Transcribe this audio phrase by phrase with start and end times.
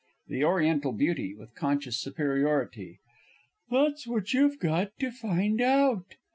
[0.27, 2.97] THE ORIENTAL BEAUTY (with conscious superiority).
[3.69, 6.15] That's what you've got to find out.